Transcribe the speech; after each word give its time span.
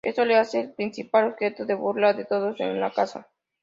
Esto 0.03 0.25
la 0.25 0.39
hace 0.39 0.59
el 0.61 0.73
principal 0.73 1.27
objeto 1.27 1.63
de 1.63 1.75
burla 1.75 2.13
de 2.13 2.25
todos 2.25 2.59
en 2.59 2.79
la 2.79 2.89
casa. 2.91 3.29